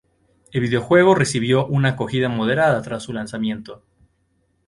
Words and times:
El 0.51 0.61
videojuego 0.61 1.13
recibió 1.13 1.67
una 1.67 1.89
acogida 1.89 2.27
moderada 2.27 2.81
tras 2.81 3.03
su 3.03 3.13
lanzamiento. 3.13 3.83